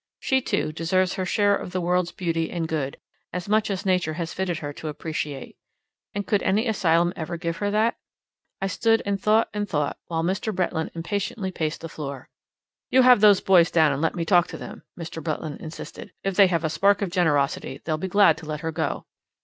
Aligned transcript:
She, 0.19 0.41
too, 0.41 0.71
deserves 0.71 1.13
her 1.13 1.27
share 1.27 1.55
of 1.55 1.73
the 1.73 1.79
world's 1.79 2.11
beauty 2.11 2.49
and 2.49 2.67
good 2.67 2.97
as 3.31 3.47
much 3.47 3.69
as 3.69 3.85
nature 3.85 4.13
has 4.13 4.33
fitted 4.33 4.57
her 4.57 4.73
to 4.73 4.87
appreciate. 4.87 5.57
And 6.15 6.25
could 6.25 6.41
any 6.41 6.67
asylum 6.67 7.13
ever 7.15 7.37
give 7.37 7.57
her 7.57 7.69
that? 7.69 7.97
I 8.59 8.65
stood 8.65 9.03
and 9.05 9.21
thought 9.21 9.49
and 9.53 9.69
thought 9.69 9.97
while 10.07 10.23
Mr. 10.23 10.51
Bretland 10.55 10.89
impatiently 10.95 11.51
paced 11.51 11.81
the 11.81 11.87
floor. 11.87 12.29
"You 12.89 13.03
have 13.03 13.21
those 13.21 13.41
boys 13.41 13.69
down 13.69 13.91
and 13.91 14.01
let 14.01 14.15
me 14.15 14.25
talk 14.25 14.47
to 14.47 14.57
them," 14.57 14.81
Mr. 14.99 15.21
Bretland 15.23 15.59
insisted. 15.61 16.11
"If 16.23 16.35
they 16.35 16.47
have 16.47 16.63
a 16.63 16.69
spark 16.71 17.03
of 17.03 17.11
generosity, 17.11 17.79
they'll 17.85 17.99
be 17.99 18.07
glad 18.07 18.37
to 18.39 18.47
let 18.47 18.61
her 18.61 18.71
go." 18.71 19.05